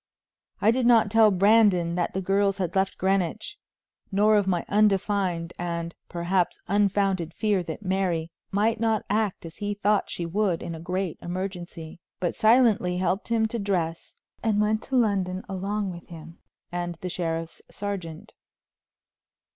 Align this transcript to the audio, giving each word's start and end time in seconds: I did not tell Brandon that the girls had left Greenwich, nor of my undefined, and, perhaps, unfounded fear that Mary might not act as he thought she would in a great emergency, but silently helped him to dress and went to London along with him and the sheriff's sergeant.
I 0.61 0.71
did 0.71 0.87
not 0.87 1.11
tell 1.11 1.29
Brandon 1.29 1.93
that 1.93 2.15
the 2.15 2.21
girls 2.23 2.57
had 2.57 2.75
left 2.75 2.97
Greenwich, 2.97 3.59
nor 4.11 4.35
of 4.35 4.47
my 4.47 4.65
undefined, 4.67 5.53
and, 5.59 5.93
perhaps, 6.09 6.59
unfounded 6.67 7.35
fear 7.35 7.61
that 7.61 7.85
Mary 7.85 8.31
might 8.49 8.79
not 8.79 9.05
act 9.11 9.45
as 9.45 9.57
he 9.57 9.75
thought 9.75 10.09
she 10.09 10.25
would 10.25 10.63
in 10.63 10.73
a 10.73 10.79
great 10.79 11.19
emergency, 11.21 11.99
but 12.19 12.33
silently 12.33 12.97
helped 12.97 13.27
him 13.27 13.47
to 13.49 13.59
dress 13.59 14.15
and 14.41 14.59
went 14.59 14.81
to 14.85 14.95
London 14.95 15.43
along 15.47 15.91
with 15.91 16.07
him 16.07 16.39
and 16.71 16.95
the 17.01 17.07
sheriff's 17.09 17.61
sergeant. 17.69 18.33